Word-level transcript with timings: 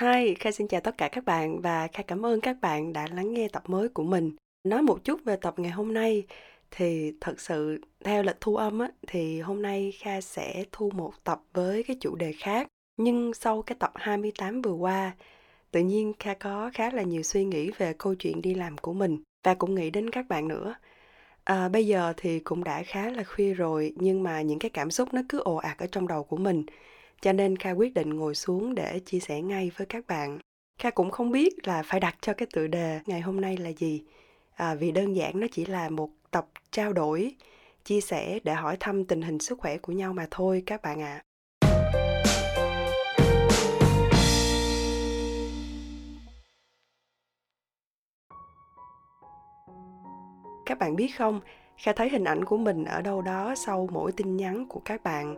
Hi, 0.00 0.34
Kha 0.34 0.50
xin 0.50 0.68
chào 0.68 0.80
tất 0.80 0.98
cả 0.98 1.08
các 1.08 1.24
bạn 1.24 1.60
và 1.60 1.88
Kha 1.92 2.02
cảm 2.02 2.26
ơn 2.26 2.40
các 2.40 2.56
bạn 2.60 2.92
đã 2.92 3.06
lắng 3.14 3.34
nghe 3.34 3.48
tập 3.48 3.62
mới 3.66 3.88
của 3.88 4.02
mình. 4.02 4.32
Nói 4.64 4.82
một 4.82 5.04
chút 5.04 5.20
về 5.24 5.36
tập 5.36 5.54
ngày 5.56 5.70
hôm 5.70 5.94
nay 5.94 6.26
thì 6.70 7.12
thật 7.20 7.40
sự 7.40 7.80
theo 8.04 8.22
lịch 8.22 8.36
thu 8.40 8.56
âm 8.56 8.78
á 8.78 8.90
thì 9.06 9.40
hôm 9.40 9.62
nay 9.62 9.92
Kha 9.98 10.20
sẽ 10.20 10.64
thu 10.72 10.90
một 10.94 11.12
tập 11.24 11.40
với 11.52 11.82
cái 11.82 11.96
chủ 12.00 12.16
đề 12.16 12.32
khác. 12.32 12.66
Nhưng 12.96 13.34
sau 13.34 13.62
cái 13.62 13.76
tập 13.78 13.92
28 13.94 14.62
vừa 14.62 14.72
qua, 14.72 15.12
tự 15.70 15.80
nhiên 15.80 16.12
Kha 16.18 16.34
có 16.34 16.70
khá 16.74 16.90
là 16.90 17.02
nhiều 17.02 17.22
suy 17.22 17.44
nghĩ 17.44 17.70
về 17.78 17.92
câu 17.98 18.14
chuyện 18.14 18.42
đi 18.42 18.54
làm 18.54 18.78
của 18.78 18.92
mình 18.92 19.22
và 19.44 19.54
cũng 19.54 19.74
nghĩ 19.74 19.90
đến 19.90 20.10
các 20.10 20.28
bạn 20.28 20.48
nữa. 20.48 20.74
À, 21.44 21.68
bây 21.68 21.86
giờ 21.86 22.12
thì 22.16 22.38
cũng 22.38 22.64
đã 22.64 22.82
khá 22.82 23.10
là 23.10 23.24
khuya 23.24 23.54
rồi 23.54 23.92
nhưng 23.96 24.22
mà 24.22 24.42
những 24.42 24.58
cái 24.58 24.70
cảm 24.70 24.90
xúc 24.90 25.14
nó 25.14 25.22
cứ 25.28 25.40
ồ 25.40 25.56
ạt 25.56 25.78
ở 25.78 25.86
trong 25.92 26.08
đầu 26.08 26.24
của 26.24 26.36
mình 26.36 26.64
cho 27.20 27.32
nên 27.32 27.56
Kha 27.56 27.70
quyết 27.70 27.94
định 27.94 28.10
ngồi 28.10 28.34
xuống 28.34 28.74
để 28.74 29.00
chia 29.00 29.20
sẻ 29.20 29.40
ngay 29.40 29.70
với 29.76 29.86
các 29.86 30.06
bạn. 30.06 30.38
Kha 30.78 30.90
cũng 30.90 31.10
không 31.10 31.30
biết 31.30 31.68
là 31.68 31.82
phải 31.82 32.00
đặt 32.00 32.16
cho 32.20 32.32
cái 32.34 32.48
tựa 32.52 32.66
đề 32.66 33.00
ngày 33.06 33.20
hôm 33.20 33.40
nay 33.40 33.56
là 33.56 33.70
gì, 33.70 34.02
à, 34.56 34.74
vì 34.74 34.92
đơn 34.92 35.16
giản 35.16 35.40
nó 35.40 35.46
chỉ 35.52 35.64
là 35.64 35.88
một 35.88 36.10
tập 36.30 36.46
trao 36.70 36.92
đổi, 36.92 37.34
chia 37.84 38.00
sẻ 38.00 38.38
để 38.44 38.54
hỏi 38.54 38.76
thăm 38.80 39.04
tình 39.04 39.22
hình 39.22 39.38
sức 39.38 39.58
khỏe 39.58 39.78
của 39.78 39.92
nhau 39.92 40.12
mà 40.12 40.26
thôi 40.30 40.62
các 40.66 40.82
bạn 40.82 41.02
ạ. 41.02 41.14
À. 41.14 41.24
Các 50.66 50.78
bạn 50.78 50.96
biết 50.96 51.08
không, 51.18 51.40
Kha 51.76 51.92
thấy 51.92 52.08
hình 52.08 52.24
ảnh 52.24 52.44
của 52.44 52.56
mình 52.56 52.84
ở 52.84 53.02
đâu 53.02 53.22
đó 53.22 53.54
sau 53.56 53.88
mỗi 53.92 54.12
tin 54.12 54.36
nhắn 54.36 54.66
của 54.68 54.80
các 54.84 55.02
bạn 55.02 55.36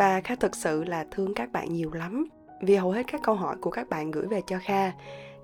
và 0.00 0.20
Kha 0.20 0.34
thực 0.34 0.56
sự 0.56 0.84
là 0.84 1.06
thương 1.10 1.34
các 1.34 1.52
bạn 1.52 1.72
nhiều 1.72 1.92
lắm 1.92 2.28
vì 2.60 2.76
hầu 2.76 2.90
hết 2.90 3.02
các 3.12 3.20
câu 3.24 3.34
hỏi 3.34 3.56
của 3.60 3.70
các 3.70 3.88
bạn 3.88 4.10
gửi 4.10 4.26
về 4.26 4.40
cho 4.46 4.58
Kha 4.62 4.92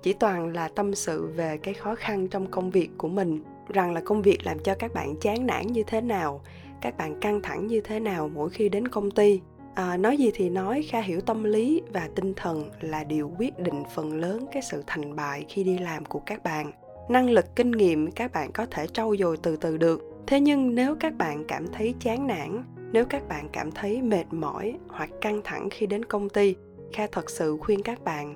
chỉ 0.03 0.13
toàn 0.13 0.53
là 0.53 0.67
tâm 0.67 0.95
sự 0.95 1.27
về 1.35 1.57
cái 1.57 1.73
khó 1.73 1.95
khăn 1.95 2.27
trong 2.27 2.51
công 2.51 2.69
việc 2.69 2.89
của 2.97 3.07
mình 3.07 3.43
rằng 3.67 3.93
là 3.93 4.01
công 4.01 4.21
việc 4.21 4.45
làm 4.45 4.59
cho 4.59 4.75
các 4.79 4.93
bạn 4.93 5.15
chán 5.21 5.47
nản 5.47 5.67
như 5.67 5.83
thế 5.87 6.01
nào 6.01 6.41
các 6.81 6.97
bạn 6.97 7.19
căng 7.19 7.41
thẳng 7.41 7.67
như 7.67 7.81
thế 7.81 7.99
nào 7.99 8.29
mỗi 8.33 8.49
khi 8.49 8.69
đến 8.69 8.87
công 8.87 9.11
ty. 9.11 9.41
À, 9.75 9.97
nói 9.97 10.17
gì 10.17 10.31
thì 10.33 10.49
nói 10.49 10.85
kha 10.89 11.01
hiểu 11.01 11.21
tâm 11.21 11.43
lý 11.43 11.81
và 11.93 12.09
tinh 12.15 12.33
thần 12.33 12.69
là 12.81 13.03
điều 13.03 13.31
quyết 13.37 13.59
định 13.59 13.83
phần 13.95 14.19
lớn 14.19 14.45
cái 14.51 14.61
sự 14.61 14.83
thành 14.87 15.15
bại 15.15 15.45
khi 15.49 15.63
đi 15.63 15.77
làm 15.77 16.05
của 16.05 16.19
các 16.19 16.43
bạn. 16.43 16.71
Năng 17.09 17.29
lực 17.29 17.55
kinh 17.55 17.71
nghiệm 17.71 18.11
các 18.11 18.31
bạn 18.31 18.51
có 18.51 18.65
thể 18.71 18.87
trau 18.87 19.15
dồi 19.19 19.37
từ 19.37 19.55
từ 19.55 19.77
được. 19.77 20.01
Thế 20.27 20.39
nhưng 20.39 20.75
nếu 20.75 20.95
các 20.99 21.13
bạn 21.17 21.43
cảm 21.47 21.67
thấy 21.73 21.95
chán 21.99 22.27
nản 22.27 22.63
nếu 22.91 23.05
các 23.05 23.27
bạn 23.27 23.49
cảm 23.51 23.71
thấy 23.71 24.01
mệt 24.01 24.25
mỏi 24.31 24.77
hoặc 24.87 25.09
căng 25.21 25.41
thẳng 25.43 25.69
khi 25.69 25.85
đến 25.85 26.05
công 26.05 26.29
ty 26.29 26.55
kha 26.93 27.07
thật 27.11 27.29
sự 27.29 27.57
khuyên 27.59 27.81
các 27.81 28.03
bạn 28.03 28.35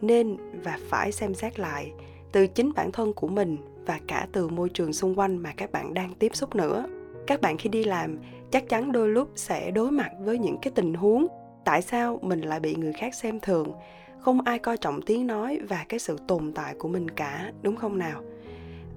nên 0.00 0.36
và 0.64 0.78
phải 0.88 1.12
xem 1.12 1.34
xét 1.34 1.58
lại 1.58 1.92
từ 2.32 2.46
chính 2.46 2.72
bản 2.76 2.92
thân 2.92 3.12
của 3.12 3.28
mình 3.28 3.56
và 3.86 4.00
cả 4.06 4.26
từ 4.32 4.48
môi 4.48 4.68
trường 4.68 4.92
xung 4.92 5.18
quanh 5.18 5.36
mà 5.36 5.52
các 5.56 5.72
bạn 5.72 5.94
đang 5.94 6.14
tiếp 6.14 6.36
xúc 6.36 6.54
nữa. 6.54 6.86
Các 7.26 7.40
bạn 7.40 7.58
khi 7.58 7.68
đi 7.68 7.84
làm 7.84 8.18
chắc 8.50 8.68
chắn 8.68 8.92
đôi 8.92 9.08
lúc 9.08 9.30
sẽ 9.34 9.70
đối 9.70 9.90
mặt 9.90 10.10
với 10.20 10.38
những 10.38 10.56
cái 10.62 10.72
tình 10.74 10.94
huống 10.94 11.26
tại 11.64 11.82
sao 11.82 12.18
mình 12.22 12.40
lại 12.40 12.60
bị 12.60 12.74
người 12.74 12.92
khác 12.92 13.14
xem 13.14 13.40
thường. 13.40 13.72
Không 14.20 14.40
ai 14.40 14.58
coi 14.58 14.76
trọng 14.76 15.02
tiếng 15.02 15.26
nói 15.26 15.60
và 15.68 15.84
cái 15.88 16.00
sự 16.00 16.16
tồn 16.28 16.52
tại 16.54 16.74
của 16.78 16.88
mình 16.88 17.10
cả 17.10 17.52
đúng 17.62 17.76
không 17.76 17.98
nào? 17.98 18.22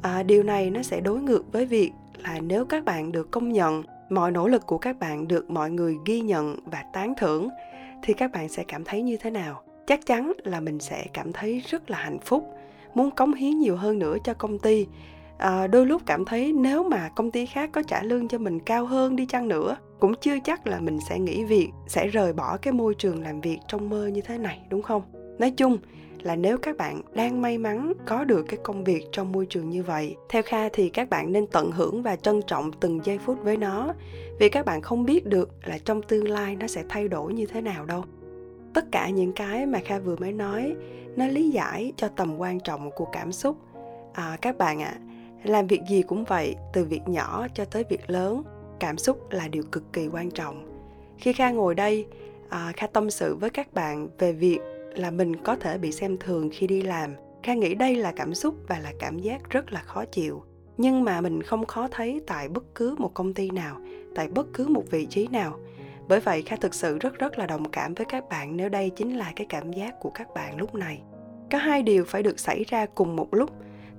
À, 0.01 0.23
điều 0.23 0.43
này 0.43 0.69
nó 0.69 0.81
sẽ 0.81 0.99
đối 0.99 1.19
ngược 1.19 1.51
với 1.51 1.65
việc 1.65 1.91
là 2.23 2.39
nếu 2.39 2.65
các 2.65 2.85
bạn 2.85 3.11
được 3.11 3.31
công 3.31 3.51
nhận 3.51 3.83
mọi 4.09 4.31
nỗ 4.31 4.47
lực 4.47 4.65
của 4.65 4.77
các 4.77 4.99
bạn 4.99 5.27
được 5.27 5.49
mọi 5.49 5.71
người 5.71 5.97
ghi 6.05 6.21
nhận 6.21 6.55
và 6.65 6.83
tán 6.93 7.13
thưởng 7.17 7.49
thì 8.03 8.13
các 8.13 8.31
bạn 8.31 8.49
sẽ 8.49 8.63
cảm 8.67 8.83
thấy 8.83 9.01
như 9.01 9.17
thế 9.17 9.29
nào? 9.29 9.61
Chắc 9.87 10.05
chắn 10.05 10.31
là 10.43 10.59
mình 10.59 10.79
sẽ 10.79 11.05
cảm 11.13 11.33
thấy 11.33 11.63
rất 11.67 11.89
là 11.89 11.97
hạnh 11.97 12.19
phúc 12.19 12.55
muốn 12.93 13.11
cống 13.11 13.33
hiến 13.33 13.59
nhiều 13.59 13.75
hơn 13.75 13.99
nữa 13.99 14.17
cho 14.23 14.33
công 14.33 14.59
ty. 14.59 14.87
À, 15.37 15.67
đôi 15.67 15.85
lúc 15.85 16.01
cảm 16.05 16.25
thấy 16.25 16.53
nếu 16.53 16.83
mà 16.83 17.09
công 17.15 17.31
ty 17.31 17.45
khác 17.45 17.69
có 17.73 17.83
trả 17.83 18.03
lương 18.03 18.27
cho 18.27 18.37
mình 18.37 18.59
cao 18.59 18.85
hơn 18.85 19.15
đi 19.15 19.25
chăng 19.25 19.47
nữa 19.47 19.77
cũng 19.99 20.15
chưa 20.21 20.39
chắc 20.43 20.67
là 20.67 20.79
mình 20.79 20.99
sẽ 21.09 21.19
nghỉ 21.19 21.43
việc 21.43 21.69
sẽ 21.87 22.07
rời 22.07 22.33
bỏ 22.33 22.57
cái 22.57 22.73
môi 22.73 22.95
trường 22.95 23.23
làm 23.23 23.41
việc 23.41 23.57
trong 23.67 23.89
mơ 23.89 24.07
như 24.07 24.21
thế 24.21 24.37
này 24.37 24.61
đúng 24.69 24.81
không? 24.81 25.01
Nói 25.39 25.51
chung 25.51 25.77
là 26.25 26.35
nếu 26.35 26.57
các 26.57 26.77
bạn 26.77 27.01
đang 27.13 27.41
may 27.41 27.57
mắn 27.57 27.93
có 28.05 28.23
được 28.23 28.45
cái 28.47 28.59
công 28.63 28.83
việc 28.83 29.05
trong 29.11 29.31
môi 29.31 29.45
trường 29.45 29.69
như 29.69 29.83
vậy. 29.83 30.15
Theo 30.29 30.41
kha 30.45 30.69
thì 30.69 30.89
các 30.89 31.09
bạn 31.09 31.31
nên 31.31 31.47
tận 31.47 31.71
hưởng 31.71 32.03
và 32.03 32.15
trân 32.15 32.41
trọng 32.47 32.71
từng 32.79 32.99
giây 33.03 33.17
phút 33.17 33.37
với 33.43 33.57
nó 33.57 33.93
vì 34.39 34.49
các 34.49 34.65
bạn 34.65 34.81
không 34.81 35.05
biết 35.05 35.25
được 35.25 35.49
là 35.65 35.77
trong 35.77 36.01
tương 36.01 36.29
lai 36.29 36.55
nó 36.55 36.67
sẽ 36.67 36.83
thay 36.89 37.07
đổi 37.07 37.33
như 37.33 37.45
thế 37.45 37.61
nào 37.61 37.85
đâu. 37.85 38.03
Tất 38.73 38.85
cả 38.91 39.09
những 39.09 39.33
cái 39.33 39.65
mà 39.65 39.79
kha 39.85 39.99
vừa 39.99 40.15
mới 40.15 40.31
nói 40.31 40.75
nó 41.15 41.27
lý 41.27 41.49
giải 41.49 41.93
cho 41.95 42.07
tầm 42.07 42.37
quan 42.37 42.59
trọng 42.59 42.91
của 42.91 43.05
cảm 43.05 43.31
xúc. 43.31 43.57
À, 44.13 44.37
các 44.41 44.57
bạn 44.57 44.81
ạ 44.81 44.97
à, 44.97 45.01
làm 45.43 45.67
việc 45.67 45.81
gì 45.89 46.01
cũng 46.01 46.23
vậy 46.23 46.55
từ 46.73 46.85
việc 46.85 47.01
nhỏ 47.07 47.47
cho 47.53 47.65
tới 47.65 47.83
việc 47.89 48.09
lớn 48.09 48.43
cảm 48.79 48.97
xúc 48.97 49.31
là 49.31 49.47
điều 49.47 49.63
cực 49.71 49.93
kỳ 49.93 50.07
quan 50.07 50.31
trọng. 50.31 50.85
Khi 51.17 51.33
kha 51.33 51.51
ngồi 51.51 51.75
đây 51.75 52.05
à, 52.49 52.71
kha 52.75 52.87
tâm 52.87 53.09
sự 53.09 53.35
với 53.35 53.49
các 53.49 53.73
bạn 53.73 54.07
về 54.17 54.33
việc 54.33 54.59
là 54.99 55.11
mình 55.11 55.35
có 55.35 55.55
thể 55.55 55.77
bị 55.77 55.91
xem 55.91 56.17
thường 56.17 56.49
khi 56.53 56.67
đi 56.67 56.81
làm. 56.81 57.13
Kha 57.43 57.53
nghĩ 57.53 57.75
đây 57.75 57.95
là 57.95 58.11
cảm 58.15 58.33
xúc 58.33 58.55
và 58.67 58.79
là 58.79 58.93
cảm 58.99 59.19
giác 59.19 59.49
rất 59.49 59.71
là 59.71 59.81
khó 59.81 60.05
chịu. 60.05 60.43
Nhưng 60.77 61.03
mà 61.03 61.21
mình 61.21 61.43
không 61.43 61.65
khó 61.65 61.87
thấy 61.91 62.21
tại 62.27 62.49
bất 62.49 62.75
cứ 62.75 62.95
một 62.97 63.13
công 63.13 63.33
ty 63.33 63.49
nào 63.49 63.77
tại 64.15 64.27
bất 64.27 64.47
cứ 64.53 64.67
một 64.67 64.83
vị 64.91 65.05
trí 65.05 65.27
nào. 65.27 65.59
Bởi 66.07 66.19
vậy 66.19 66.41
kha 66.41 66.55
thực 66.55 66.73
sự 66.73 66.99
rất 66.99 67.19
rất 67.19 67.37
là 67.37 67.45
đồng 67.45 67.71
cảm 67.71 67.93
với 67.93 68.05
các 68.05 68.29
bạn 68.29 68.57
nếu 68.57 68.69
đây 68.69 68.89
chính 68.89 69.17
là 69.17 69.33
cái 69.35 69.45
cảm 69.49 69.73
giác 69.73 69.99
của 69.99 70.09
các 70.09 70.33
bạn 70.33 70.57
lúc 70.57 70.75
này. 70.75 71.01
Có 71.51 71.57
hai 71.57 71.83
điều 71.83 72.05
phải 72.05 72.23
được 72.23 72.39
xảy 72.39 72.63
ra 72.63 72.85
cùng 72.85 73.15
một 73.15 73.33
lúc 73.33 73.49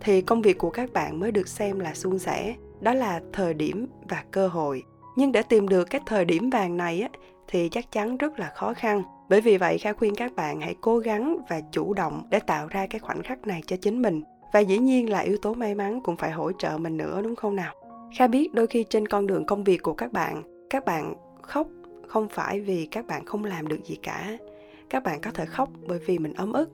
thì 0.00 0.22
công 0.22 0.42
việc 0.42 0.58
của 0.58 0.70
các 0.70 0.92
bạn 0.92 1.20
mới 1.20 1.32
được 1.32 1.48
xem 1.48 1.80
là 1.80 1.94
suôn 1.94 2.18
sẻ 2.18 2.54
đó 2.80 2.94
là 2.94 3.20
thời 3.32 3.54
điểm 3.54 3.86
và 4.08 4.24
cơ 4.30 4.48
hội. 4.48 4.82
Nhưng 5.16 5.32
để 5.32 5.42
tìm 5.42 5.68
được 5.68 5.84
cái 5.84 6.00
thời 6.06 6.24
điểm 6.24 6.50
vàng 6.50 6.76
này 6.76 7.00
á, 7.00 7.08
thì 7.48 7.68
chắc 7.68 7.92
chắn 7.92 8.16
rất 8.16 8.38
là 8.38 8.52
khó 8.54 8.74
khăn 8.74 9.02
bởi 9.28 9.40
vì 9.40 9.56
vậy, 9.56 9.78
kha 9.78 9.92
khuyên 9.92 10.14
các 10.14 10.36
bạn 10.36 10.60
hãy 10.60 10.74
cố 10.80 10.98
gắng 10.98 11.38
và 11.48 11.60
chủ 11.72 11.94
động 11.94 12.22
để 12.30 12.38
tạo 12.38 12.68
ra 12.68 12.86
cái 12.86 12.98
khoảnh 12.98 13.22
khắc 13.22 13.46
này 13.46 13.62
cho 13.66 13.76
chính 13.76 14.02
mình. 14.02 14.22
Và 14.52 14.60
dĩ 14.60 14.78
nhiên 14.78 15.10
là 15.10 15.18
yếu 15.18 15.36
tố 15.42 15.54
may 15.54 15.74
mắn 15.74 16.00
cũng 16.00 16.16
phải 16.16 16.30
hỗ 16.30 16.52
trợ 16.52 16.78
mình 16.78 16.96
nữa, 16.96 17.20
đúng 17.22 17.36
không 17.36 17.56
nào? 17.56 17.74
Kha 18.18 18.26
biết 18.26 18.54
đôi 18.54 18.66
khi 18.66 18.84
trên 18.90 19.08
con 19.08 19.26
đường 19.26 19.46
công 19.46 19.64
việc 19.64 19.82
của 19.82 19.94
các 19.94 20.12
bạn 20.12 20.42
các 20.70 20.84
bạn 20.84 21.14
khóc 21.42 21.68
không 22.08 22.28
phải 22.28 22.60
vì 22.60 22.86
các 22.86 23.06
bạn 23.06 23.24
không 23.24 23.44
làm 23.44 23.68
được 23.68 23.84
gì 23.84 23.96
cả. 24.02 24.38
Các 24.90 25.02
bạn 25.02 25.20
có 25.20 25.30
thể 25.30 25.46
khóc 25.46 25.68
bởi 25.86 25.98
vì 26.06 26.18
mình 26.18 26.32
ấm 26.32 26.52
ức. 26.52 26.70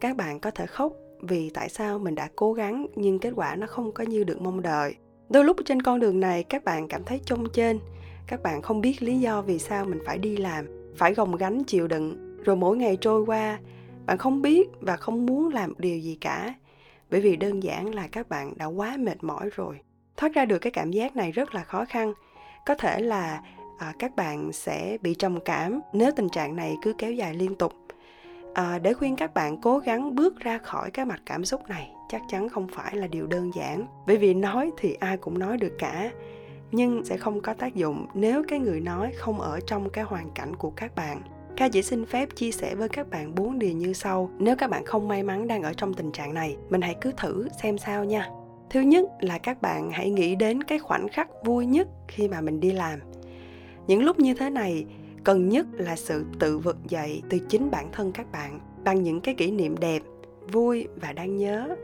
Các 0.00 0.16
bạn 0.16 0.40
có 0.40 0.50
thể 0.50 0.66
khóc 0.66 0.92
vì 1.22 1.50
tại 1.50 1.68
sao 1.68 1.98
mình 1.98 2.14
đã 2.14 2.28
cố 2.36 2.52
gắng 2.52 2.86
nhưng 2.94 3.18
kết 3.18 3.32
quả 3.36 3.56
nó 3.56 3.66
không 3.66 3.92
có 3.92 4.04
như 4.04 4.24
được 4.24 4.40
mong 4.40 4.62
đợi. 4.62 4.94
Đôi 5.28 5.44
lúc 5.44 5.56
trên 5.64 5.82
con 5.82 6.00
đường 6.00 6.20
này, 6.20 6.42
các 6.42 6.64
bạn 6.64 6.88
cảm 6.88 7.04
thấy 7.04 7.20
chông 7.24 7.46
trên 7.52 7.78
các 8.26 8.42
bạn 8.42 8.62
không 8.62 8.80
biết 8.80 9.02
lý 9.02 9.20
do 9.20 9.42
vì 9.42 9.58
sao 9.58 9.84
mình 9.84 9.98
phải 10.06 10.18
đi 10.18 10.36
làm 10.36 10.79
phải 10.96 11.14
gồng 11.14 11.36
gánh 11.36 11.64
chịu 11.64 11.88
đựng. 11.88 12.36
Rồi 12.44 12.56
mỗi 12.56 12.76
ngày 12.76 12.98
trôi 13.00 13.22
qua 13.22 13.58
bạn 14.06 14.18
không 14.18 14.42
biết 14.42 14.68
và 14.80 14.96
không 14.96 15.26
muốn 15.26 15.48
làm 15.48 15.74
điều 15.78 15.98
gì 15.98 16.18
cả. 16.20 16.54
Bởi 17.10 17.20
vì 17.20 17.36
đơn 17.36 17.62
giản 17.62 17.94
là 17.94 18.08
các 18.12 18.28
bạn 18.28 18.52
đã 18.56 18.66
quá 18.66 18.96
mệt 18.98 19.24
mỏi 19.24 19.50
rồi. 19.56 19.80
Thoát 20.16 20.34
ra 20.34 20.44
được 20.44 20.58
cái 20.58 20.70
cảm 20.70 20.90
giác 20.90 21.16
này 21.16 21.32
rất 21.32 21.54
là 21.54 21.64
khó 21.64 21.84
khăn. 21.84 22.12
Có 22.66 22.74
thể 22.74 23.00
là 23.00 23.42
à, 23.78 23.92
các 23.98 24.16
bạn 24.16 24.52
sẽ 24.52 24.98
bị 25.02 25.14
trầm 25.14 25.38
cảm 25.44 25.80
nếu 25.92 26.10
tình 26.16 26.28
trạng 26.28 26.56
này 26.56 26.76
cứ 26.82 26.92
kéo 26.98 27.12
dài 27.12 27.34
liên 27.34 27.54
tục. 27.54 27.72
À, 28.54 28.78
để 28.78 28.94
khuyên 28.94 29.16
các 29.16 29.34
bạn 29.34 29.60
cố 29.60 29.78
gắng 29.78 30.14
bước 30.14 30.40
ra 30.40 30.58
khỏi 30.58 30.90
cái 30.90 31.04
mặt 31.04 31.22
cảm 31.26 31.44
xúc 31.44 31.68
này 31.68 31.90
chắc 32.08 32.22
chắn 32.28 32.48
không 32.48 32.68
phải 32.68 32.96
là 32.96 33.06
điều 33.06 33.26
đơn 33.26 33.50
giản. 33.54 33.86
Bởi 34.06 34.16
vì 34.16 34.34
nói 34.34 34.70
thì 34.78 34.94
ai 35.00 35.16
cũng 35.16 35.38
nói 35.38 35.56
được 35.56 35.72
cả 35.78 36.10
nhưng 36.72 37.04
sẽ 37.04 37.16
không 37.16 37.40
có 37.40 37.54
tác 37.54 37.74
dụng 37.74 38.06
nếu 38.14 38.42
cái 38.48 38.58
người 38.58 38.80
nói 38.80 39.12
không 39.16 39.40
ở 39.40 39.60
trong 39.66 39.90
cái 39.90 40.04
hoàn 40.04 40.30
cảnh 40.34 40.56
của 40.56 40.70
các 40.70 40.94
bạn. 40.94 41.22
Kha 41.56 41.68
chỉ 41.68 41.82
xin 41.82 42.06
phép 42.06 42.28
chia 42.36 42.52
sẻ 42.52 42.74
với 42.74 42.88
các 42.88 43.10
bạn 43.10 43.34
bốn 43.34 43.58
điều 43.58 43.72
như 43.72 43.92
sau 43.92 44.30
Nếu 44.38 44.56
các 44.56 44.70
bạn 44.70 44.84
không 44.84 45.08
may 45.08 45.22
mắn 45.22 45.48
đang 45.48 45.62
ở 45.62 45.72
trong 45.72 45.94
tình 45.94 46.12
trạng 46.12 46.34
này 46.34 46.56
Mình 46.70 46.80
hãy 46.80 46.96
cứ 47.00 47.12
thử 47.16 47.48
xem 47.62 47.78
sao 47.78 48.04
nha. 48.04 48.28
Thứ 48.70 48.80
nhất 48.80 49.08
là 49.20 49.38
các 49.38 49.62
bạn 49.62 49.90
hãy 49.90 50.10
nghĩ 50.10 50.34
đến 50.34 50.62
cái 50.62 50.78
khoảnh 50.78 51.08
khắc 51.08 51.28
vui 51.44 51.66
nhất 51.66 51.88
khi 52.08 52.28
mà 52.28 52.40
mình 52.40 52.60
đi 52.60 52.72
làm. 52.72 52.98
Những 53.86 54.02
lúc 54.02 54.18
như 54.18 54.34
thế 54.34 54.50
này 54.50 54.86
cần 55.24 55.48
nhất 55.48 55.66
là 55.72 55.96
sự 55.96 56.24
tự 56.38 56.58
vực 56.58 56.76
dậy 56.88 57.22
từ 57.30 57.38
chính 57.38 57.70
bản 57.70 57.88
thân 57.92 58.12
các 58.12 58.32
bạn 58.32 58.60
bằng 58.84 59.02
những 59.02 59.20
cái 59.20 59.34
kỷ 59.34 59.50
niệm 59.50 59.76
đẹp 59.80 60.02
vui 60.52 60.86
và 60.96 61.12
đáng 61.12 61.36
nhớ. 61.36 61.76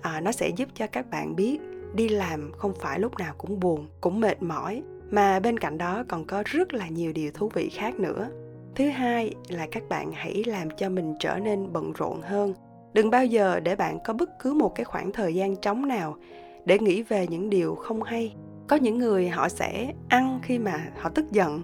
À, 0.00 0.20
nó 0.20 0.32
sẽ 0.32 0.48
giúp 0.48 0.68
cho 0.74 0.86
các 0.86 1.10
bạn 1.10 1.36
biết 1.36 1.58
đi 1.94 2.08
làm 2.08 2.52
không 2.52 2.72
phải 2.80 3.00
lúc 3.00 3.18
nào 3.18 3.34
cũng 3.38 3.60
buồn 3.60 3.86
cũng 4.00 4.20
mệt 4.20 4.42
mỏi 4.42 4.82
mà 5.10 5.40
bên 5.40 5.58
cạnh 5.58 5.78
đó 5.78 6.04
còn 6.08 6.24
có 6.24 6.42
rất 6.46 6.74
là 6.74 6.88
nhiều 6.88 7.12
điều 7.12 7.30
thú 7.34 7.48
vị 7.54 7.68
khác 7.68 8.00
nữa. 8.00 8.28
Thứ 8.74 8.88
hai 8.88 9.34
là 9.48 9.66
các 9.70 9.82
bạn 9.88 10.12
hãy 10.12 10.44
làm 10.46 10.68
cho 10.76 10.88
mình 10.88 11.14
trở 11.20 11.38
nên 11.38 11.72
bận 11.72 11.92
rộn 11.92 12.20
hơn. 12.22 12.54
Đừng 12.92 13.10
bao 13.10 13.24
giờ 13.24 13.60
để 13.60 13.76
bạn 13.76 13.98
có 14.04 14.12
bất 14.12 14.38
cứ 14.38 14.54
một 14.54 14.74
cái 14.74 14.84
khoảng 14.84 15.12
thời 15.12 15.34
gian 15.34 15.56
trống 15.56 15.88
nào 15.88 16.16
để 16.64 16.78
nghĩ 16.78 17.02
về 17.02 17.26
những 17.26 17.50
điều 17.50 17.74
không 17.74 18.02
hay. 18.02 18.34
Có 18.68 18.76
những 18.76 18.98
người 18.98 19.28
họ 19.28 19.48
sẽ 19.48 19.92
ăn 20.08 20.40
khi 20.42 20.58
mà 20.58 20.86
họ 21.00 21.10
tức 21.10 21.32
giận 21.32 21.62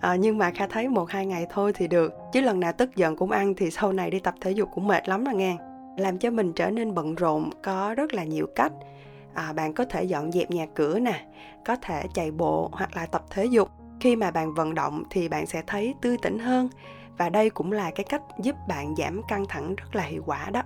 à, 0.00 0.16
nhưng 0.16 0.38
mà 0.38 0.50
kha 0.50 0.66
thấy 0.66 0.88
một 0.88 1.10
hai 1.10 1.26
ngày 1.26 1.46
thôi 1.50 1.72
thì 1.74 1.88
được 1.88 2.12
chứ 2.32 2.40
lần 2.40 2.60
nào 2.60 2.72
tức 2.72 2.96
giận 2.96 3.16
cũng 3.16 3.30
ăn 3.30 3.54
thì 3.54 3.70
sau 3.70 3.92
này 3.92 4.10
đi 4.10 4.20
tập 4.20 4.34
thể 4.40 4.50
dục 4.50 4.68
cũng 4.74 4.88
mệt 4.88 5.08
lắm 5.08 5.24
là 5.24 5.32
nghe. 5.32 5.56
Làm 5.98 6.18
cho 6.18 6.30
mình 6.30 6.52
trở 6.52 6.70
nên 6.70 6.94
bận 6.94 7.14
rộn 7.14 7.50
có 7.62 7.94
rất 7.96 8.14
là 8.14 8.24
nhiều 8.24 8.46
cách 8.54 8.72
à, 9.34 9.52
bạn 9.52 9.72
có 9.72 9.84
thể 9.84 10.04
dọn 10.04 10.32
dẹp 10.32 10.50
nhà 10.50 10.66
cửa 10.74 10.98
nè 10.98 11.26
có 11.64 11.76
thể 11.76 12.02
chạy 12.14 12.30
bộ 12.30 12.68
hoặc 12.72 12.96
là 12.96 13.06
tập 13.06 13.24
thể 13.30 13.44
dục. 13.44 13.68
Khi 14.00 14.16
mà 14.16 14.30
bạn 14.30 14.54
vận 14.54 14.74
động 14.74 15.02
thì 15.10 15.28
bạn 15.28 15.46
sẽ 15.46 15.62
thấy 15.66 15.94
tươi 16.00 16.16
tỉnh 16.22 16.38
hơn 16.38 16.68
và 17.18 17.28
đây 17.28 17.50
cũng 17.50 17.72
là 17.72 17.90
cái 17.90 18.04
cách 18.04 18.22
giúp 18.42 18.56
bạn 18.68 18.94
giảm 18.96 19.20
căng 19.28 19.44
thẳng 19.48 19.74
rất 19.76 19.96
là 19.96 20.02
hiệu 20.02 20.22
quả 20.26 20.50
đó. 20.50 20.62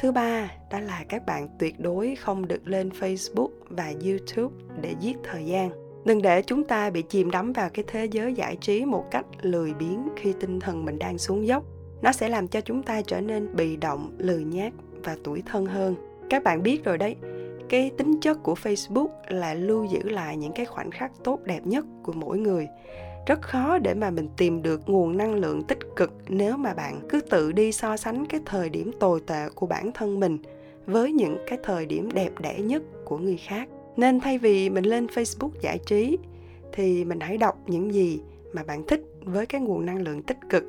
Thứ 0.00 0.12
ba 0.12 0.50
đó 0.70 0.80
là 0.80 1.04
các 1.08 1.26
bạn 1.26 1.48
tuyệt 1.58 1.80
đối 1.80 2.14
không 2.14 2.48
được 2.48 2.68
lên 2.68 2.88
facebook 2.88 3.50
và 3.68 3.92
youtube 4.04 4.54
để 4.80 4.94
giết 5.00 5.16
thời 5.24 5.46
gian. 5.46 5.70
Đừng 6.04 6.22
để 6.22 6.42
chúng 6.42 6.64
ta 6.64 6.90
bị 6.90 7.02
chìm 7.02 7.30
đắm 7.30 7.52
vào 7.52 7.70
cái 7.70 7.84
thế 7.88 8.04
giới 8.04 8.34
giải 8.34 8.56
trí 8.56 8.84
một 8.84 9.04
cách 9.10 9.26
lười 9.42 9.74
biếng 9.74 10.08
khi 10.16 10.34
tinh 10.40 10.60
thần 10.60 10.84
mình 10.84 10.98
đang 10.98 11.18
xuống 11.18 11.46
dốc. 11.46 11.64
Nó 12.02 12.12
sẽ 12.12 12.28
làm 12.28 12.48
cho 12.48 12.60
chúng 12.60 12.82
ta 12.82 13.02
trở 13.02 13.20
nên 13.20 13.56
bị 13.56 13.76
động 13.76 14.16
lười 14.18 14.44
nhác 14.44 14.72
và 15.04 15.16
tuổi 15.24 15.42
thân 15.46 15.66
hơn. 15.66 15.94
Các 16.30 16.42
bạn 16.42 16.62
biết 16.62 16.84
rồi 16.84 16.98
đấy 16.98 17.16
cái 17.72 17.90
tính 17.98 18.20
chất 18.20 18.42
của 18.42 18.54
facebook 18.54 19.08
là 19.28 19.54
lưu 19.54 19.84
giữ 19.84 20.02
lại 20.02 20.36
những 20.36 20.52
cái 20.52 20.66
khoảnh 20.66 20.90
khắc 20.90 21.12
tốt 21.24 21.40
đẹp 21.44 21.66
nhất 21.66 21.84
của 22.02 22.12
mỗi 22.12 22.38
người. 22.38 22.68
Rất 23.26 23.42
khó 23.42 23.78
để 23.78 23.94
mà 23.94 24.10
mình 24.10 24.28
tìm 24.36 24.62
được 24.62 24.80
nguồn 24.86 25.16
năng 25.16 25.34
lượng 25.34 25.62
tích 25.62 25.78
cực 25.96 26.12
nếu 26.28 26.56
mà 26.56 26.74
bạn 26.74 27.00
cứ 27.08 27.20
tự 27.20 27.52
đi 27.52 27.72
so 27.72 27.96
sánh 27.96 28.26
cái 28.26 28.40
thời 28.46 28.68
điểm 28.68 28.90
tồi 29.00 29.20
tệ 29.26 29.48
của 29.54 29.66
bản 29.66 29.92
thân 29.92 30.20
mình 30.20 30.38
với 30.86 31.12
những 31.12 31.36
cái 31.46 31.58
thời 31.62 31.86
điểm 31.86 32.08
đẹp 32.14 32.30
đẽ 32.40 32.58
nhất 32.58 32.82
của 33.04 33.18
người 33.18 33.36
khác. 33.36 33.68
Nên 33.96 34.20
thay 34.20 34.38
vì 34.38 34.70
mình 34.70 34.84
lên 34.84 35.06
facebook 35.06 35.50
giải 35.60 35.78
trí, 35.86 36.18
thì 36.72 37.04
mình 37.04 37.20
hãy 37.20 37.38
đọc 37.38 37.58
những 37.66 37.94
gì 37.94 38.20
mà 38.52 38.62
bạn 38.62 38.86
thích 38.86 39.02
với 39.24 39.46
cái 39.46 39.60
nguồn 39.60 39.86
năng 39.86 40.02
lượng 40.02 40.22
tích 40.22 40.38
cực 40.50 40.64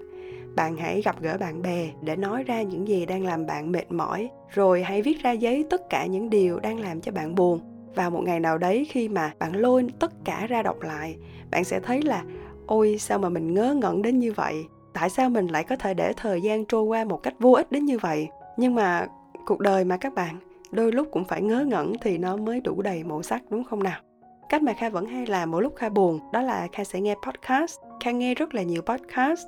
bạn 0.56 0.78
hãy 0.78 1.02
gặp 1.02 1.22
gỡ 1.22 1.38
bạn 1.40 1.62
bè 1.62 1.90
để 2.02 2.16
nói 2.16 2.44
ra 2.44 2.62
những 2.62 2.88
gì 2.88 3.06
đang 3.06 3.26
làm 3.26 3.46
bạn 3.46 3.72
mệt 3.72 3.92
mỏi, 3.92 4.30
rồi 4.50 4.84
hãy 4.84 5.02
viết 5.02 5.24
ra 5.24 5.32
giấy 5.32 5.66
tất 5.70 5.90
cả 5.90 6.06
những 6.06 6.30
điều 6.30 6.60
đang 6.60 6.80
làm 6.80 7.02
cho 7.02 7.12
bạn 7.12 7.36
buồn. 7.36 7.60
Vào 7.96 8.10
một 8.12 8.22
ngày 8.24 8.40
nào 8.40 8.58
đấy 8.58 8.88
khi 8.90 9.10
mà 9.10 9.34
bạn 9.40 9.56
lôi 9.56 9.86
tất 10.00 10.12
cả 10.26 10.48
ra 10.48 10.64
đọc 10.64 10.82
lại, 10.82 11.16
bạn 11.52 11.64
sẽ 11.64 11.80
thấy 11.80 12.02
là, 12.02 12.24
ôi, 12.68 12.98
sao 13.00 13.20
mà 13.20 13.30
mình 13.30 13.54
ngớ 13.54 13.74
ngẩn 13.74 14.02
đến 14.02 14.20
như 14.20 14.34
vậy? 14.34 14.66
Tại 14.94 15.10
sao 15.10 15.30
mình 15.30 15.48
lại 15.48 15.64
có 15.64 15.76
thể 15.76 15.94
để 15.94 16.14
thời 16.18 16.42
gian 16.42 16.66
trôi 16.66 16.84
qua 16.84 17.04
một 17.04 17.24
cách 17.24 17.34
vô 17.40 17.52
ích 17.52 17.72
đến 17.72 17.86
như 17.86 17.98
vậy? 17.98 18.28
Nhưng 18.58 18.76
mà 18.76 19.08
cuộc 19.46 19.60
đời 19.60 19.84
mà 19.84 19.98
các 19.98 20.14
bạn, 20.14 20.36
đôi 20.72 20.92
lúc 20.92 21.08
cũng 21.12 21.26
phải 21.26 21.42
ngớ 21.42 21.66
ngẩn 21.66 21.94
thì 22.02 22.18
nó 22.18 22.38
mới 22.38 22.62
đủ 22.62 22.82
đầy 22.82 23.04
màu 23.04 23.24
sắc, 23.24 23.42
đúng 23.50 23.64
không 23.64 23.84
nào? 23.84 24.00
Cách 24.50 24.64
mà 24.64 24.74
kha 24.74 24.90
vẫn 24.90 25.06
hay 25.06 25.26
làm 25.26 25.52
mỗi 25.52 25.64
lúc 25.64 25.76
kha 25.76 25.90
buồn, 25.90 26.20
đó 26.34 26.42
là 26.42 26.68
kha 26.72 26.84
sẽ 26.84 27.02
nghe 27.02 27.16
podcast. 27.28 27.80
Khang 28.04 28.20
nghe 28.20 28.36
rất 28.36 28.56
là 28.56 28.64
nhiều 28.64 28.82
podcast. 28.82 29.48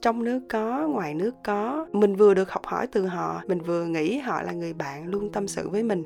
Trong 0.00 0.24
nước 0.24 0.40
có, 0.48 0.88
ngoài 0.88 1.14
nước 1.14 1.34
có. 1.44 1.86
Mình 1.92 2.16
vừa 2.16 2.34
được 2.34 2.50
học 2.50 2.66
hỏi 2.66 2.86
từ 2.86 3.06
họ, 3.06 3.42
mình 3.46 3.60
vừa 3.60 3.84
nghĩ 3.84 4.18
họ 4.18 4.42
là 4.42 4.52
người 4.52 4.72
bạn 4.72 5.06
luôn 5.06 5.32
tâm 5.32 5.48
sự 5.48 5.68
với 5.68 5.82
mình. 5.82 6.04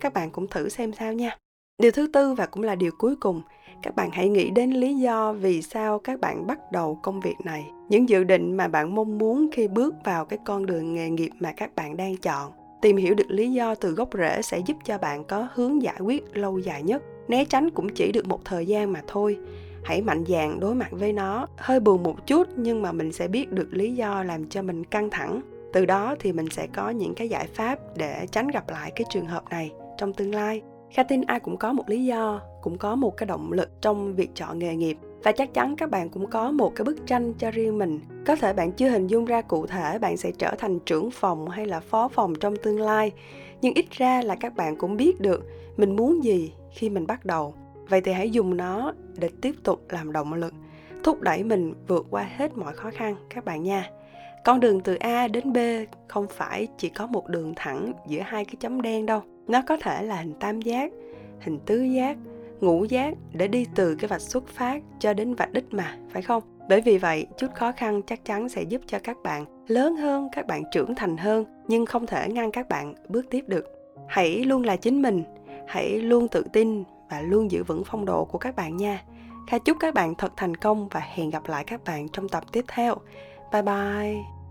Các 0.00 0.12
bạn 0.12 0.30
cũng 0.30 0.46
thử 0.46 0.68
xem 0.68 0.92
sao 0.92 1.12
nha. 1.12 1.36
Điều 1.82 1.90
thứ 1.90 2.06
tư 2.12 2.34
và 2.34 2.46
cũng 2.46 2.62
là 2.62 2.74
điều 2.74 2.90
cuối 2.98 3.16
cùng, 3.16 3.42
các 3.82 3.96
bạn 3.96 4.10
hãy 4.12 4.28
nghĩ 4.28 4.50
đến 4.50 4.70
lý 4.70 4.94
do 4.94 5.32
vì 5.32 5.62
sao 5.62 5.98
các 5.98 6.20
bạn 6.20 6.46
bắt 6.46 6.58
đầu 6.72 6.98
công 7.02 7.20
việc 7.20 7.36
này. 7.44 7.64
Những 7.88 8.08
dự 8.08 8.24
định 8.24 8.56
mà 8.56 8.68
bạn 8.68 8.94
mong 8.94 9.18
muốn 9.18 9.50
khi 9.52 9.68
bước 9.68 9.94
vào 10.04 10.24
cái 10.24 10.38
con 10.44 10.66
đường 10.66 10.94
nghề 10.94 11.10
nghiệp 11.10 11.30
mà 11.40 11.52
các 11.56 11.74
bạn 11.74 11.96
đang 11.96 12.16
chọn. 12.16 12.52
Tìm 12.82 12.96
hiểu 12.96 13.14
được 13.14 13.30
lý 13.30 13.52
do 13.52 13.74
từ 13.74 13.90
gốc 13.90 14.08
rễ 14.12 14.42
sẽ 14.42 14.58
giúp 14.58 14.76
cho 14.84 14.98
bạn 14.98 15.24
có 15.24 15.48
hướng 15.54 15.82
giải 15.82 16.00
quyết 16.00 16.36
lâu 16.36 16.58
dài 16.58 16.82
nhất. 16.82 17.02
Né 17.28 17.44
tránh 17.44 17.70
cũng 17.70 17.88
chỉ 17.88 18.12
được 18.12 18.26
một 18.26 18.44
thời 18.44 18.66
gian 18.66 18.92
mà 18.92 19.00
thôi 19.06 19.38
hãy 19.84 20.02
mạnh 20.02 20.24
dạn 20.28 20.60
đối 20.60 20.74
mặt 20.74 20.88
với 20.90 21.12
nó. 21.12 21.46
Hơi 21.56 21.80
buồn 21.80 22.02
một 22.02 22.26
chút 22.26 22.48
nhưng 22.56 22.82
mà 22.82 22.92
mình 22.92 23.12
sẽ 23.12 23.28
biết 23.28 23.52
được 23.52 23.68
lý 23.70 23.94
do 23.94 24.22
làm 24.22 24.48
cho 24.48 24.62
mình 24.62 24.84
căng 24.84 25.10
thẳng. 25.10 25.40
Từ 25.72 25.86
đó 25.86 26.14
thì 26.20 26.32
mình 26.32 26.50
sẽ 26.50 26.66
có 26.66 26.90
những 26.90 27.14
cái 27.14 27.28
giải 27.28 27.46
pháp 27.54 27.78
để 27.96 28.26
tránh 28.30 28.48
gặp 28.48 28.68
lại 28.68 28.92
cái 28.94 29.04
trường 29.10 29.26
hợp 29.26 29.44
này 29.50 29.72
trong 29.98 30.12
tương 30.12 30.34
lai. 30.34 30.62
Kha 30.90 31.02
tin 31.02 31.22
ai 31.22 31.40
cũng 31.40 31.56
có 31.56 31.72
một 31.72 31.88
lý 31.88 32.04
do, 32.04 32.40
cũng 32.62 32.78
có 32.78 32.94
một 32.94 33.16
cái 33.16 33.26
động 33.26 33.52
lực 33.52 33.70
trong 33.80 34.14
việc 34.14 34.30
chọn 34.34 34.58
nghề 34.58 34.76
nghiệp. 34.76 34.96
Và 35.22 35.32
chắc 35.32 35.54
chắn 35.54 35.76
các 35.76 35.90
bạn 35.90 36.08
cũng 36.08 36.26
có 36.26 36.50
một 36.50 36.72
cái 36.76 36.84
bức 36.84 37.06
tranh 37.06 37.32
cho 37.38 37.50
riêng 37.50 37.78
mình. 37.78 38.00
Có 38.26 38.36
thể 38.36 38.52
bạn 38.52 38.72
chưa 38.72 38.88
hình 38.88 39.06
dung 39.06 39.24
ra 39.24 39.42
cụ 39.42 39.66
thể 39.66 39.98
bạn 39.98 40.16
sẽ 40.16 40.30
trở 40.38 40.54
thành 40.58 40.78
trưởng 40.78 41.10
phòng 41.10 41.48
hay 41.48 41.66
là 41.66 41.80
phó 41.80 42.08
phòng 42.08 42.34
trong 42.34 42.56
tương 42.56 42.80
lai. 42.80 43.12
Nhưng 43.60 43.74
ít 43.74 43.86
ra 43.90 44.22
là 44.22 44.34
các 44.34 44.56
bạn 44.56 44.76
cũng 44.76 44.96
biết 44.96 45.20
được 45.20 45.46
mình 45.76 45.96
muốn 45.96 46.24
gì 46.24 46.52
khi 46.70 46.90
mình 46.90 47.06
bắt 47.06 47.24
đầu 47.24 47.54
vậy 47.88 48.00
thì 48.00 48.12
hãy 48.12 48.30
dùng 48.30 48.56
nó 48.56 48.92
để 49.16 49.28
tiếp 49.40 49.54
tục 49.64 49.86
làm 49.88 50.12
động 50.12 50.34
lực, 50.34 50.54
thúc 51.04 51.20
đẩy 51.20 51.44
mình 51.44 51.74
vượt 51.88 52.06
qua 52.10 52.28
hết 52.36 52.58
mọi 52.58 52.72
khó 52.72 52.90
khăn, 52.90 53.16
các 53.30 53.44
bạn 53.44 53.62
nha. 53.62 53.90
Con 54.44 54.60
đường 54.60 54.80
từ 54.80 54.94
a 54.94 55.28
đến 55.28 55.52
b 55.52 55.58
không 56.08 56.26
phải 56.30 56.68
chỉ 56.78 56.88
có 56.88 57.06
một 57.06 57.28
đường 57.28 57.52
thẳng 57.56 57.92
giữa 58.06 58.20
hai 58.20 58.44
cái 58.44 58.54
chấm 58.60 58.82
đen 58.82 59.06
đâu. 59.06 59.22
Nó 59.48 59.62
có 59.66 59.76
thể 59.76 60.02
là 60.02 60.16
hình 60.16 60.34
tam 60.40 60.60
giác, 60.60 60.92
hình 61.40 61.58
tứ 61.66 61.82
giác, 61.82 62.16
ngũ 62.60 62.84
giác 62.84 63.14
để 63.32 63.48
đi 63.48 63.66
từ 63.74 63.94
cái 63.94 64.08
vạch 64.08 64.20
xuất 64.20 64.48
phát 64.48 64.82
cho 64.98 65.14
đến 65.14 65.34
vạch 65.34 65.52
đích 65.52 65.74
mà, 65.74 65.96
phải 66.10 66.22
không? 66.22 66.42
Bởi 66.68 66.80
vì 66.80 66.98
vậy, 66.98 67.26
chút 67.36 67.54
khó 67.54 67.72
khăn 67.72 68.02
chắc 68.06 68.24
chắn 68.24 68.48
sẽ 68.48 68.62
giúp 68.62 68.80
cho 68.86 68.98
các 69.02 69.16
bạn 69.22 69.44
lớn 69.68 69.96
hơn, 69.96 70.28
các 70.32 70.46
bạn 70.46 70.62
trưởng 70.72 70.94
thành 70.94 71.16
hơn, 71.16 71.44
nhưng 71.68 71.86
không 71.86 72.06
thể 72.06 72.28
ngăn 72.28 72.52
các 72.52 72.68
bạn 72.68 72.94
bước 73.08 73.26
tiếp 73.30 73.44
được. 73.48 73.64
Hãy 74.08 74.44
luôn 74.44 74.62
là 74.62 74.76
chính 74.76 75.02
mình, 75.02 75.22
hãy 75.66 75.90
luôn 75.90 76.28
tự 76.28 76.44
tin 76.52 76.84
và 77.12 77.20
luôn 77.20 77.50
giữ 77.50 77.64
vững 77.64 77.82
phong 77.86 78.04
độ 78.04 78.24
của 78.24 78.38
các 78.38 78.56
bạn 78.56 78.76
nha. 78.76 79.02
Kha 79.46 79.58
chúc 79.58 79.76
các 79.80 79.94
bạn 79.94 80.14
thật 80.14 80.32
thành 80.36 80.56
công 80.56 80.88
và 80.88 81.00
hẹn 81.00 81.30
gặp 81.30 81.48
lại 81.48 81.64
các 81.64 81.84
bạn 81.84 82.08
trong 82.08 82.28
tập 82.28 82.44
tiếp 82.52 82.64
theo. 82.68 82.96
Bye 83.52 83.62
bye. 83.62 84.41